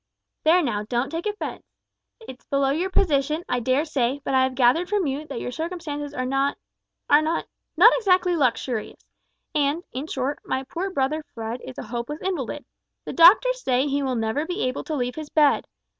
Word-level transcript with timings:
"There, 0.43 0.63
now, 0.63 0.81
don't 0.85 1.11
take 1.11 1.27
offence. 1.27 1.63
It's 2.21 2.43
below 2.45 2.71
your 2.71 2.89
position, 2.89 3.43
I 3.47 3.59
dare 3.59 3.85
say, 3.85 4.19
but 4.23 4.33
I 4.33 4.41
have 4.41 4.55
gathered 4.55 4.89
from 4.89 5.05
you 5.05 5.27
that 5.27 5.39
your 5.39 5.51
circumstances 5.51 6.11
are 6.11 6.25
not 6.25 6.57
are 7.07 7.21
not 7.21 7.45
not 7.77 7.93
exactly 7.97 8.35
luxurious, 8.35 9.05
and, 9.53 9.83
in 9.91 10.07
short, 10.07 10.39
my 10.43 10.63
poor 10.63 10.89
brother 10.89 11.21
Fred 11.35 11.61
is 11.63 11.77
a 11.77 11.83
hopeless 11.83 12.23
invalid. 12.23 12.65
The 13.05 13.13
doctors 13.13 13.61
say 13.61 13.85
he 13.85 14.01
will 14.01 14.15
never 14.15 14.43
be 14.43 14.63
able 14.63 14.83
to 14.85 14.95
leave 14.95 15.13
his 15.13 15.29
bed. 15.29 15.67